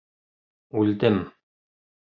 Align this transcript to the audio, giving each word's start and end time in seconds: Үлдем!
Үлдем! 0.81 1.21